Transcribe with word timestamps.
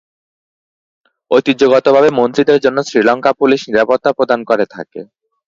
ঐতিহ্যগতভাবে 1.31 2.09
মন্ত্রীদের 2.19 2.59
জন্য 2.59 2.77
শ্রীলংকা 2.83 3.31
পুলিশ 3.39 3.61
নিরাপত্তা 3.67 4.09
প্রদান 4.17 4.39
করে 4.43 4.65
থাকে। 4.75 5.01